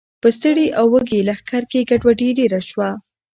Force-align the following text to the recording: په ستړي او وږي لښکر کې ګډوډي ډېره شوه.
په 0.21 0.27
ستړي 0.37 0.67
او 0.79 0.85
وږي 0.93 1.19
لښکر 1.27 1.63
کې 1.71 1.87
ګډوډي 1.89 2.29
ډېره 2.39 2.59
شوه. 2.69 2.89